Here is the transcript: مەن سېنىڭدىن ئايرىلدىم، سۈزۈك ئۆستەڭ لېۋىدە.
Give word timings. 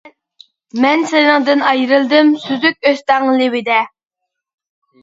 مەن 0.85 1.03
سېنىڭدىن 1.11 1.61
ئايرىلدىم، 1.73 2.33
سۈزۈك 2.47 2.81
ئۆستەڭ 2.91 3.31
لېۋىدە. 3.43 3.79